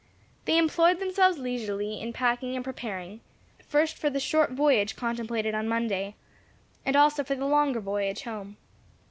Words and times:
They 0.45 0.57
employed 0.57 0.97
themselves 0.99 1.37
leisurely 1.37 2.01
in 2.01 2.11
packing 2.11 2.55
and 2.55 2.65
preparing, 2.65 3.21
first 3.63 3.99
for 3.99 4.09
the 4.09 4.19
short 4.19 4.49
voyage 4.49 4.95
contemplated 4.95 5.53
on 5.53 5.67
Monday, 5.69 6.15
and 6.83 6.95
also 6.95 7.23
for 7.23 7.35
the 7.35 7.45
longer 7.45 7.79
voyage 7.79 8.23
home. 8.23 8.57